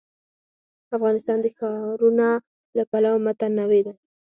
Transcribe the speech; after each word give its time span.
افغانستان 0.95 1.37
د 1.41 1.47
ښارونه 1.57 2.27
له 2.77 2.83
پلوه 2.91 3.19
متنوع 3.25 3.81
دی. 3.85 3.93